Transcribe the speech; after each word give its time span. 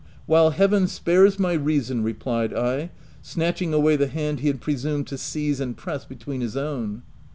—while 0.25 0.49
heaven 0.49 0.87
spares 0.87 1.37
my 1.37 1.53
reason, 1.53 2.01
replied 2.01 2.55
I, 2.55 2.89
snatching 3.21 3.71
away 3.71 3.95
the 3.97 4.07
hand 4.07 4.39
he 4.39 4.47
had 4.47 4.59
pre 4.59 4.73
sumed 4.73 5.05
to 5.09 5.15
seize 5.15 5.59
and 5.59 5.77
press 5.77 6.05
between 6.05 6.41
his 6.41 6.57
own. 6.57 7.03